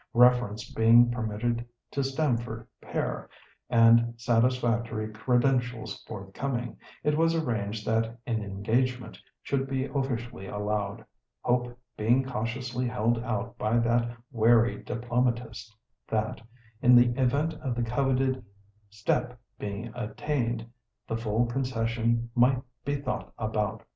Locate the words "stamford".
2.03-2.65